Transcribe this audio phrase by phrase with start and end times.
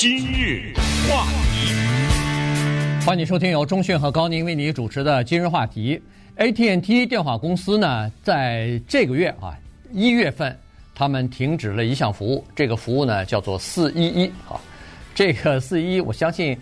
[0.00, 0.72] 今日
[1.10, 6.00] 话题，欢迎收听由中讯和高宁为你主持的今日话题。
[6.36, 9.58] AT&T 电话公司呢，在这个月啊
[9.92, 10.56] 一月份，
[10.94, 14.54] 他们停止了一项服务，这个服务呢叫做四一一啊。
[15.16, 16.56] 这个四一一，我相信，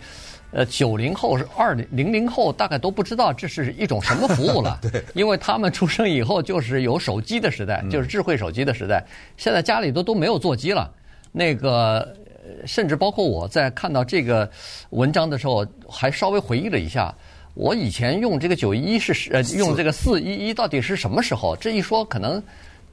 [0.49, 4.79] 呃，九零后是二零零后大概都不知道这是一种什么服务了。
[4.91, 9.05] 对，因为他们出生以后就是有手机的时代，就是智慧手机的时代，
[9.37, 10.91] 现在家里都都没有座机了。
[11.31, 12.17] 那个。
[12.65, 14.49] 甚至包括我在看到这个
[14.91, 17.13] 文章的时候，还稍微回忆了一下，
[17.53, 21.55] 我以前用这个九一一是呃用这个四一一到底是什么时候？
[21.55, 22.41] 这一说可能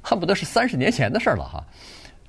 [0.00, 1.64] 恨不得是三十年前的事儿了哈。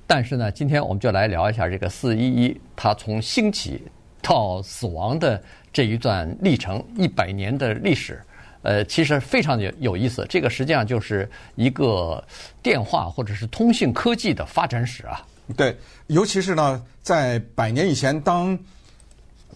[0.06, 3.82] 但是呢，今天我们就来聊一下这个四一一，它从兴起
[4.22, 8.22] 到死亡的这一段历程，一百年的历史，
[8.62, 10.24] 呃，其实非常有有意思。
[10.28, 12.22] 这个实际上就是一个
[12.62, 15.26] 电话或者是通信科技的发展史啊。
[15.54, 15.78] 对，
[16.08, 18.58] 尤其是呢，在百年以前，当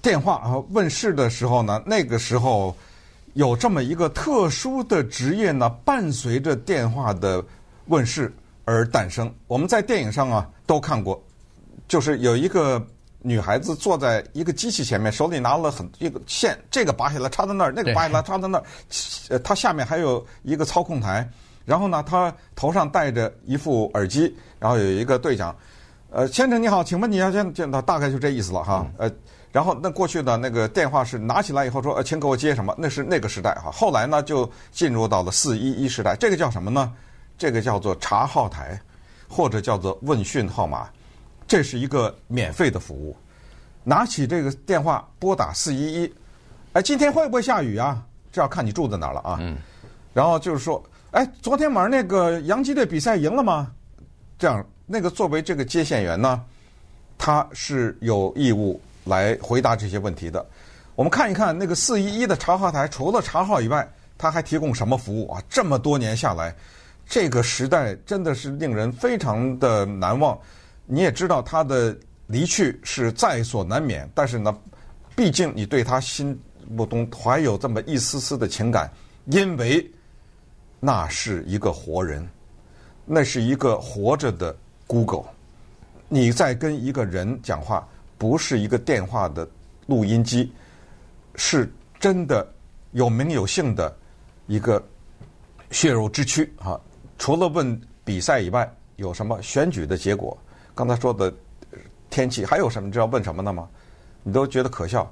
[0.00, 2.76] 电话啊问世的时候呢，那个时候
[3.34, 7.44] 有这么一个特殊的职业呢，伴随着电话的
[7.86, 8.32] 问世
[8.64, 9.32] 而诞生。
[9.48, 11.20] 我们在电影上啊都看过，
[11.88, 12.80] 就是有一个
[13.18, 18.64] 女孩子坐在一个机器前面，手里拿了很一个线，这个拔下来插在那儿，那个拔下来插在那儿，
[19.28, 21.28] 呃，她下面还有一个操控台，
[21.64, 25.52] 然后呢，她头上戴着一副耳机，然后有一个对讲。
[26.12, 28.84] 呃，先生你好，请问你要见见到，大概就这意思了哈。
[28.98, 29.08] 呃，
[29.52, 32.74] 然后那过去的那个电话是拿起来以后说，呃，请给我接什么？
[32.76, 33.70] 那是那个时代哈。
[33.70, 36.92] 后来呢，就进入到了四一一时代，这个叫什么呢？
[37.38, 38.80] 这个叫做查号台，
[39.28, 40.88] 或者叫做问讯号码。
[41.46, 43.16] 这是一个免费的服务。
[43.84, 46.14] 拿起这个电话拨打四一一，
[46.72, 48.02] 哎，今天会不会下雨啊？
[48.32, 49.38] 这要看你住在哪儿了啊。
[49.40, 49.56] 嗯。
[50.12, 53.70] 然后就是说，哎，昨天晚上那个洋基队比赛赢了吗？
[54.36, 54.66] 这样。
[54.92, 56.42] 那个作为这个接线员呢，
[57.16, 60.44] 他是有义务来回答这些问题的。
[60.96, 65.40] 我们看一看那个四一一的查号台，除了查号以外，他还提供什么服务啊？
[65.48, 66.52] 这么多年下来，
[67.06, 70.36] 这个时代真的是令人非常的难忘。
[70.86, 71.96] 你也知道他的
[72.26, 74.52] 离去是在所难免，但是呢，
[75.14, 76.36] 毕竟你对他心
[76.68, 78.90] 目中怀有这么一丝丝的情感，
[79.26, 79.88] 因为
[80.80, 82.28] 那是一个活人，
[83.06, 84.52] 那是一个活着的。
[84.90, 85.22] Google，
[86.08, 87.86] 你在跟一个人讲话，
[88.18, 89.48] 不是一个电话的
[89.86, 90.52] 录音机，
[91.36, 92.44] 是真的
[92.90, 93.96] 有名有姓的
[94.48, 94.84] 一个
[95.70, 96.76] 血肉之躯啊！
[97.18, 100.36] 除了问比赛以外，有什么选举的结果？
[100.74, 101.32] 刚才说的
[102.10, 102.88] 天气，还有什么？
[102.88, 103.68] 你知道问什么的吗？
[104.24, 105.08] 你都觉得可笑。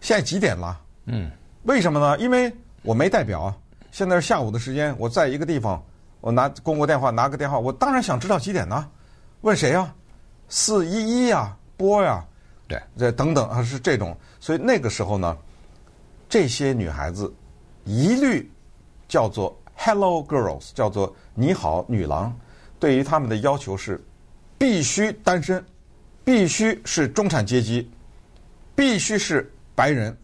[0.00, 0.80] 现在几点了？
[1.04, 1.30] 嗯，
[1.62, 2.18] 为什么呢？
[2.18, 2.52] 因为
[2.82, 3.56] 我没代表啊，
[3.92, 5.80] 现在是下午的时间，我在一个地方，
[6.20, 8.88] 我拿公共电话拿个电话，我当然想知道几点呢。
[9.42, 9.94] 问谁呀？
[10.48, 12.22] 四一一呀，波呀，
[12.68, 14.14] 对，这等等啊，是这种。
[14.38, 15.36] 所以那个时候呢，
[16.28, 17.32] 这些女孩子
[17.84, 18.50] 一律
[19.08, 22.36] 叫做 “Hello Girls”，叫做“你好，女郎”。
[22.78, 24.02] 对于他们的要求是，
[24.58, 25.64] 必须单身，
[26.24, 27.88] 必须是中产阶级，
[28.74, 30.14] 必须是白人。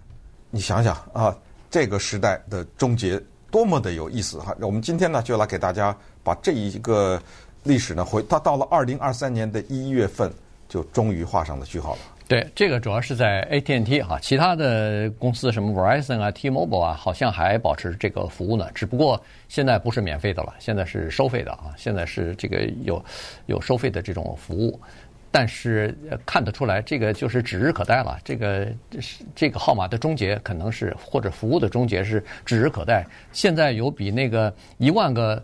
[0.51, 1.35] 你想想啊，
[1.71, 4.55] 这个时代的终结多么的有意思哈！
[4.61, 7.19] 我们今天呢，就来给大家把这一个。
[7.67, 10.33] 历史呢，回它到了二零二三年的一月份，
[10.69, 11.99] 就终于画上了句号了。
[12.29, 18.69] 对，这个主要是在 AT&T 哈，其他的公司什么 Verizon 啊、T-Mobile 啊，好像还保持这个服务呢。
[18.75, 21.73] 只不过现在不是免费的了，现在是收费的啊。
[21.77, 23.05] 现在是这个有
[23.47, 24.81] 有收费的这种服务，
[25.31, 25.97] 但是
[26.27, 28.19] 看得出来，这个就是指日可待了。
[28.25, 28.67] 这个
[28.99, 33.07] 是这个号码的终结可能是或者服务的终结是指日可待。
[33.31, 35.41] 现在有比那个一万个。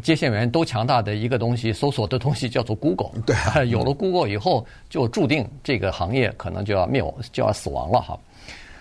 [0.00, 3.10] 接线员都强大的一个东西，搜索的东西叫做 Google。
[3.26, 8.18] 对啊， 有了 Google 以后，就注定这个行业可能就要灭亡，就要死亡了哈。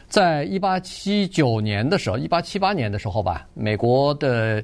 [0.08, 4.62] 在一八七九年的时候，一八七八年的时候吧，美国的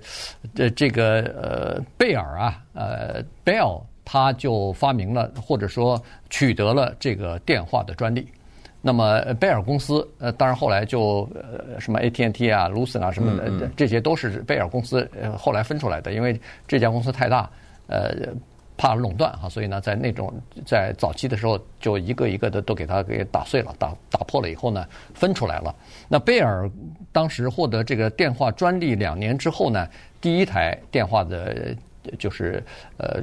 [0.53, 8.27] 的这个呃贝尔啊，呃 Bell，他就发明了或者说取得了这个电话的专利。
[8.81, 16.13] 那么贝尔公司，呃，当然后来就呃什么 AT&T 啊、Lucent 啊什么的，这些都是贝尔公司呃后来分出来的。
[16.13, 17.49] 因为这家公司太大，
[17.87, 18.13] 呃，
[18.77, 20.33] 怕垄断哈，所以呢，在那种
[20.65, 25.75] 在早期的时候，就一个一个的都给它给打碎了、打打破了以后呢，分出来了。
[26.07, 26.69] 那贝尔
[27.11, 29.87] 当时获得这个电话专利两年之后呢，
[30.21, 31.75] 第一台电话的，
[32.19, 32.63] 就是
[32.97, 33.21] 呃。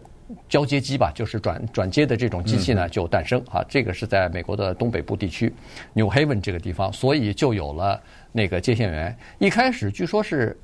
[0.48, 3.64] 交接机吧，就是转转接的这种机器呢，就诞生啊。
[3.68, 5.52] 这个是在美国的东北部地区
[5.92, 8.00] ，New Haven 这个地方，所以就有了
[8.32, 9.16] 那个接线员。
[9.38, 10.58] 一开始据说是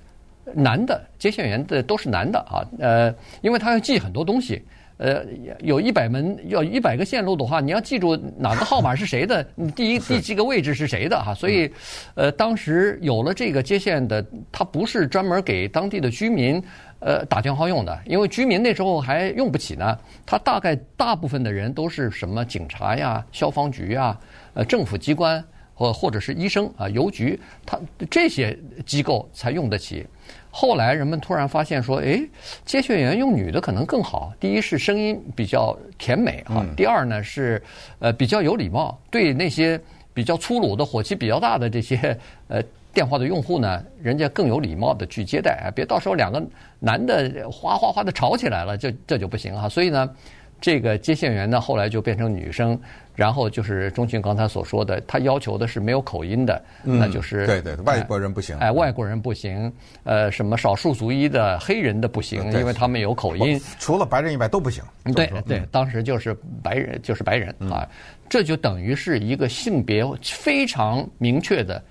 [0.54, 4.62] 男的接线员的都是男的啊，呃，因为他要记很多东西，
[5.00, 5.24] 呃，
[5.60, 11.32] 有一百门要一百个线路的话，你要记住哪个号码是谁的， 你第一第几个位置是谁的哈。
[11.32, 11.72] 所以，
[12.14, 16.62] 呃，当时有了这个接线的，它不是专门给当地的居民
[16.98, 19.98] 呃打电话用的，因为居民那时候还用不起呢。
[20.26, 24.14] 它大概大部分的人都是什么警察呀、消防局呀、
[24.52, 25.42] 呃政府机关
[25.72, 27.80] 或或者是医生啊、邮局，它
[28.10, 28.54] 这些
[28.84, 30.06] 机构才用得起。
[30.50, 32.28] 后来人们突然发现说，诶，
[32.64, 34.32] 接线员用女的可能更好。
[34.40, 37.62] 第一是声音比较甜美哈，第二呢是
[38.00, 39.80] 呃比较有礼貌，对那些
[40.12, 42.18] 比较粗鲁的、火气比较大的这些
[42.48, 42.62] 呃
[42.92, 46.42] 电话的用户呢，人家更有礼貌的去接待啊，别到时候两个
[46.80, 49.68] 男的哗哗哗的吵起来了，这这就不行啊。
[49.68, 50.10] 所以呢，
[50.60, 52.78] 这个接线员呢后来就变成女生。
[53.16, 59.70] 然后就是钟迅刚才所说的，他要求的是没有口音的，嗯、那就是对对，外国人不行，哎，外国人不行，
[60.04, 64.82] 呃，什么少数族裔的黑人的不行，因为他们有口音，除了白人以外都不行。
[65.14, 67.86] 对对，嗯、当时就是白人就是白人、嗯、啊，
[68.26, 71.82] 这就等于是一个性别非常明确的，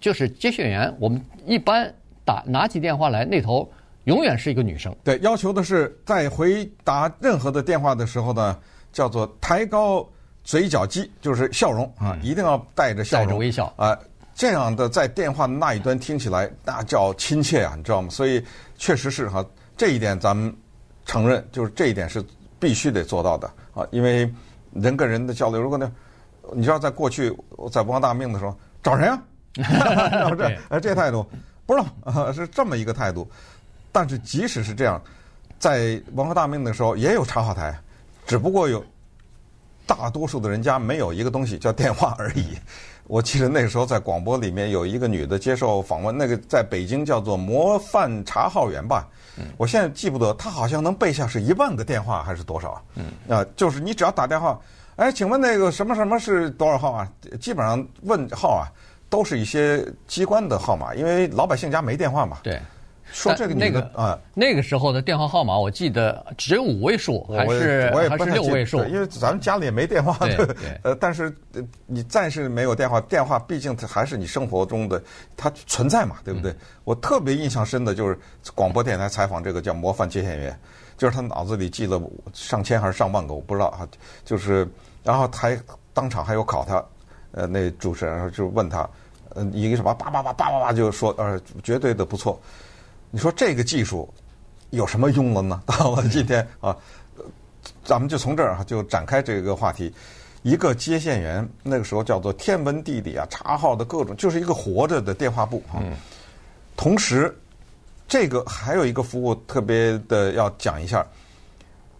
[0.00, 1.92] 就是接线员，我们一般
[2.24, 3.70] 打拿起电话来，那头
[4.08, 4.94] 永远是一个女生。
[5.04, 8.58] 对，要求的是在回答任何的电话的时候呢，
[8.92, 10.04] 叫做抬高。
[10.44, 13.94] 嘴角肌就是笑容啊，一定要带着笑容，带着微笑啊，
[14.34, 18.08] 这样的在电话的那一端听起来那叫亲切啊，你知道吗？
[18.08, 18.42] 所以
[18.78, 19.44] 确实是哈，
[19.76, 20.50] 这一点咱们
[21.04, 22.24] 承认，就是这一点是
[22.58, 24.32] 必须得做到的啊，因为
[24.72, 25.92] 人跟人的交流，如果呢，
[26.54, 27.30] 你知道在过去
[27.70, 29.22] 在文化大革命的时候找谁啊？
[30.38, 31.26] 这哎这态度
[31.66, 33.30] 不知道啊， 是这么一个态度。
[33.98, 35.02] 但是即使是这样，
[35.58, 37.76] 在文化大革命的时候也有插话台，
[38.28, 38.84] 只不过有。
[39.86, 42.58] 大多数的人家没有一个东西叫电话而已。
[43.08, 49.08] 我记得那个时候在广播里面有一个女的接受访问，那个在北京叫做模范查号员吧。
[49.56, 52.80] 我现在记不得，她好像能背下是一万个电话还是多少。
[53.30, 54.60] 啊，就是你只要打电话，
[54.96, 57.10] 哎，请问那个什么什么是多少号啊？
[57.40, 58.68] 基本上问号啊，
[59.08, 62.40] 都是一些机关的号码，因为老百姓家没电话嘛。
[62.42, 62.60] 对。
[63.12, 68.84] 说这个那个啊，那个时候的电话号码，我记得只有五位数，还是还是六位数？
[68.84, 71.34] 因为咱们家里也没电话，对，呃，但是
[71.86, 75.02] 你暂时没有电话，电话毕竟它还是你生活中的，
[75.36, 76.54] 它存在嘛，对不对？
[76.84, 78.18] 我特别印象深的就是
[78.54, 80.58] 广播电台采访这个叫模范接线员，
[80.96, 82.00] 就是他脑子里记了
[82.32, 83.88] 上千还是上万个，我不知道啊，
[84.24, 84.68] 就是
[85.02, 85.58] 然后还
[85.92, 86.84] 当场还有考他，
[87.32, 88.88] 呃，那主持人就问他，
[89.30, 92.40] 呃，一个什么叭叭叭叭叭叭就说，呃，绝对的不错。
[93.10, 94.12] 你说这个技术
[94.70, 95.62] 有什么用了呢？
[95.66, 96.76] 到了今天啊，
[97.84, 99.92] 咱们就从这儿就展开这个话题。
[100.42, 105.82] 一个接线员那个时候叫做天文地理啊，查号的各种，就是一个活着的电话簿啊。
[106.76, 107.36] 同时，
[108.06, 111.04] 这个还有一个服务特别的要讲一下，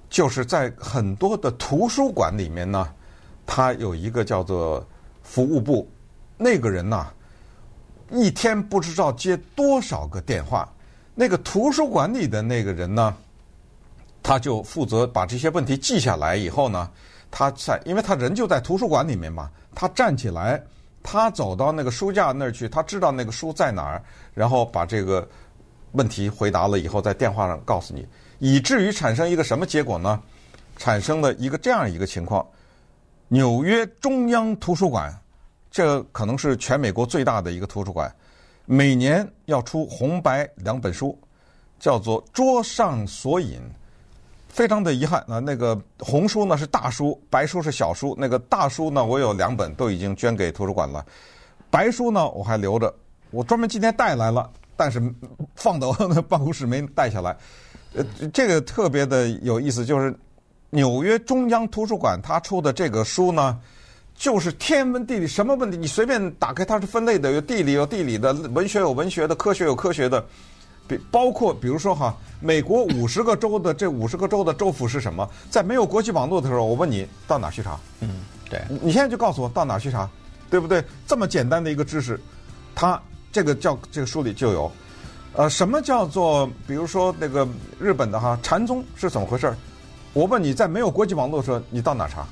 [0.09, 2.89] 就是在很多的图书馆里面呢，
[3.45, 4.87] 它有一个叫做
[5.23, 5.91] 服务部，
[6.37, 7.09] 那个人呢，
[8.13, 10.71] 一天不知道接多少个电话。
[11.21, 13.13] 那个图书馆里的那个人呢，
[14.23, 16.89] 他就负责把这些问题记下来以后呢，
[17.29, 20.63] 他在，因为他人就在图书馆里面嘛，他站起来，
[21.03, 24.01] 他走到那个书架那儿去，他知道那个书在哪儿，
[24.33, 25.29] 然后把这个
[25.91, 28.07] 问题回答了以后，在电话上告诉你，
[28.39, 30.23] 以至于产生一个什么结果呢？
[30.77, 32.47] 产生了一个这样一个情况：
[33.27, 35.13] 纽约中央图书馆，
[35.69, 38.15] 这可能是全美国最大的一个图书馆。
[38.71, 41.19] 每年要出红白两本书，
[41.81, 43.57] 叫做《桌上索引》。
[44.47, 48.15] 非常的遗憾啊，那个红书呢是大书，白书是小书。
[48.19, 51.03] 那个大书呢，我有两本都已经捐给图书馆了。
[51.71, 52.95] 白书呢，我还留着，
[53.31, 55.01] 我专门今天带来了，但是
[55.55, 57.35] 放到那办公室没带下来。
[57.95, 60.15] 呃，这个特别的有意思，就是
[60.69, 63.59] 纽约中央图书馆它出的这个书呢。
[64.19, 70.23] 就是天文地理什么问题，你随便打开，它是分类的，有地理有地理的，文学有文学的，科学有科学的，
[70.89, 75.29] 比包括比如说哈，美国五十个州的这五十个州的州府是什么？
[75.49, 77.79] 在没有国际网络的时候，我问你到哪去查？
[78.01, 78.11] 嗯，
[78.51, 80.11] 对，你现在就告诉我到哪去查，
[80.51, 80.83] 对不对？
[81.07, 82.21] 这么简单的一个知识，
[82.75, 84.73] 它这个叫这个书里就有，
[85.35, 87.47] 呃，什么叫做比如说那个
[87.79, 89.55] 日本的哈禅宗是怎么回事？
[90.13, 92.27] 我问你在没有国际网络的时候，你到哪查？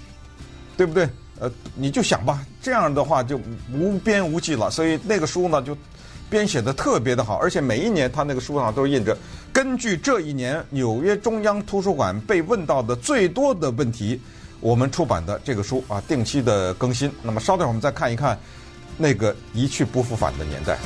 [0.77, 1.09] 对不对？
[1.39, 3.39] 呃，你就想吧，这样的话就
[3.73, 4.71] 无边无际了。
[4.71, 5.77] 所以那个书呢，就
[6.31, 9.17] 编写的特别的好，而且每一年他那个书上都印着，
[9.53, 14.21] 根据这一年纽约中央图书馆被问到的最多的问题，
[14.61, 17.13] 我们出版的这个书啊，定期的更新。
[17.23, 18.39] 那么稍等我们再看一看
[18.97, 20.79] 那个一去不复返的年代。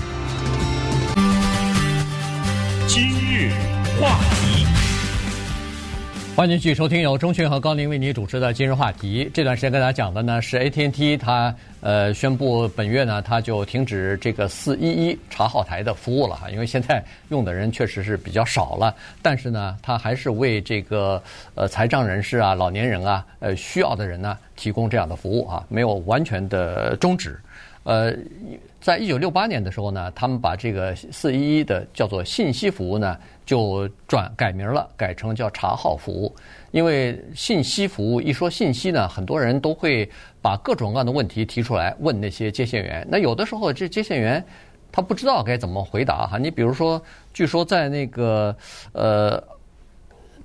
[2.87, 3.53] 今日
[4.01, 4.70] 话题。
[6.41, 9.31] 欢迎继续收听由钟迅和高宁为你主持的今日话题。
[9.35, 18.97] 这段时间跟大家讲的呢是 AT&T，它呃宣布本月呢它就停止这个四一一查号台的服务了哈，因为现在用的人确实是比较少了。
[19.21, 21.23] 但是呢，它还是为这个
[21.55, 27.39] 呃残障人士啊、老年人啊、呃需要的人呢提供这样的服务啊，没有完全的终止。
[27.83, 28.15] 呃，
[28.81, 33.17] 在一九六八年的时候呢，他们把这个四一一的叫做信息服务呢，
[33.51, 36.33] 就转改名了，改成叫查号服务。
[36.71, 40.09] 因为信息服务一说信息呢，很多人都会
[40.41, 43.05] 把各种各样的问题提出来问那些接线员。
[43.11, 44.41] 那有的时候这接线员
[44.93, 46.39] 他不知道该怎么回答哈。
[46.39, 47.03] 你比如说，
[47.35, 48.57] 据说在那个
[48.93, 49.43] 呃，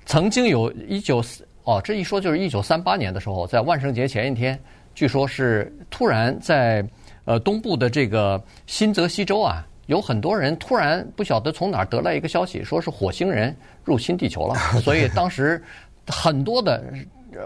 [0.07, 1.24] 曾经有一九
[1.63, 4.59] 哦，这一说就是一九三八年的时候，在万圣节前一天，
[4.95, 6.83] 据说是突然在。
[7.27, 14.56] 呃，东部的这个新泽西州啊，有很多人突然不晓得从哪儿得来一个消息，说是火星人入侵地球了。
[14.82, 15.62] 所以当时
[16.08, 16.84] 很多的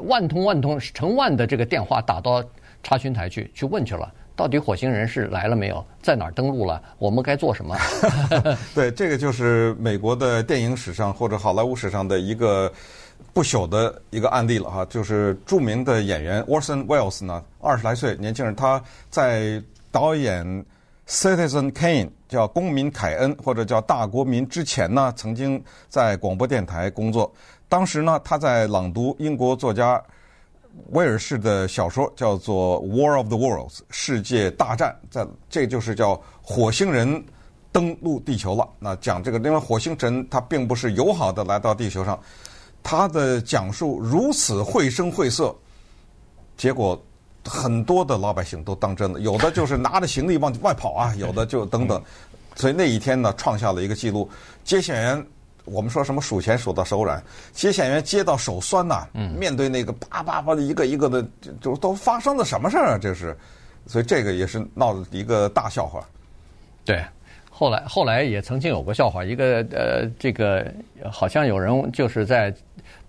[0.04, 2.44] 万通万通成万的这个电话打到
[2.84, 7.76] 查询台去去问去了，到底火星人是来了没有，在哪儿登陆了，我们该做什么？
[8.74, 12.72] 对，这个就是美国的电影史上或者好莱坞史上的一个。
[13.34, 20.46] 不朽的一个案例了哈，就是著名的演员 Orson Welles 呢，二十来岁年轻人，他在导演
[21.10, 27.32] 《Citizen Kane》叫《公民凯恩》或者叫《大国民》之前呢，曾经在广播电台工作。
[27.68, 30.02] 当时呢，他在朗读英国作家
[30.92, 37.26] 威尔士的小说，叫做《War of the Worlds》世界大战，在这就是叫火星人
[37.72, 38.70] 登陆地球了。
[38.78, 42.20] 那讲这个，因为火星人他并不是友好的来到地球上。
[42.84, 45.54] 他的讲述如此绘声绘色，
[46.56, 47.00] 结果
[47.46, 52.02] 很多的老百姓都当真了，有的就是拿着行李往外跑啊，有的就等等。
[52.56, 54.30] 所以那一天呢，创下了一个记录。
[54.64, 55.26] 接线员，
[55.66, 59.08] 我们说什么数钱数到手软，接线员接到手酸呐。
[59.14, 59.32] 嗯。
[59.34, 61.26] 面对那个叭叭叭的一个一个的，
[61.62, 63.00] 就都发生了什么事儿啊？
[63.02, 63.38] 这是，
[63.88, 66.04] 所以这个也是闹了一个大笑话。
[66.84, 67.04] 对。
[67.50, 70.66] 后来，后来也曾经有过笑话，一个呃，这个
[71.12, 72.54] 好像有人就是在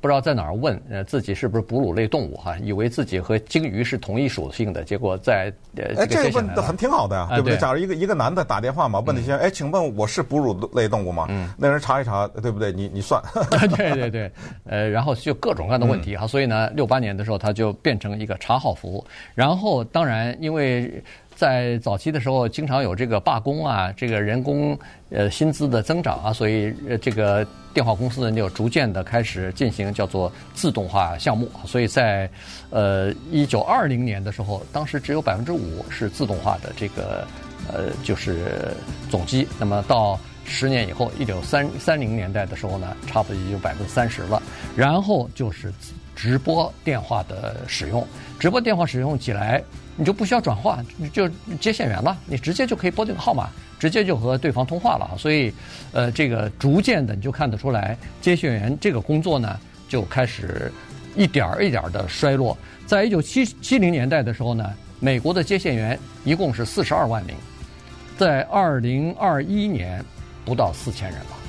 [0.00, 7.56] 不知道在哪儿问，呃，自己是不是哺乳类动物哈，以为自己和鲸鱼是同一属性的，结果在呃，哎，这个问的很挺好的呀，对不对？
[7.58, 11.26] 假如一个一个男的打电话嘛，问那些，哎，请问我是哺乳类动物吗？
[11.28, 12.72] 嗯，那人查一查，对不对？
[12.72, 13.22] 你你算，
[13.76, 14.32] 对对对，
[14.64, 21.02] 呃，然后就各种各样的问题哈，所以呢，六八年的时候他就变成一个查号服务，然后当然因为。
[21.40, 24.78] 在早期的时候，经常有这个罢工啊，这个人工
[25.08, 31.50] 呃薪资的增长啊，所以呃这个电话公司呢就逐渐的开始进行叫做自动化项目。
[31.64, 32.28] 所以在
[32.68, 37.26] 呃一九二零年的时候，当时只有百分之五是自动化的这个
[37.72, 38.76] 呃就是
[39.08, 39.48] 总机。
[39.58, 44.42] 那么到十年以后，一九三三零年代的时候呢，差不多也就百分之三十了。
[44.76, 45.72] 然后就是
[46.14, 48.06] 直播电话的使用，
[48.38, 49.64] 直播电话使用起来。
[50.00, 51.28] 你就不需要转化，就
[51.60, 55.10] 接线员了，你直接就可以拨这个号码，直接就和对方通话了。
[55.18, 55.52] 所以，
[55.92, 60.72] 呃，这个逐渐的你就看得出来，接线员这个工作呢，就开始
[61.14, 62.56] 一点儿一点儿的衰落。
[62.86, 67.36] 在一九七七零年代的时候呢，美国的接线员一共是四十二万名，
[68.16, 70.02] 在二零二一年
[70.46, 71.39] 不到四千人了。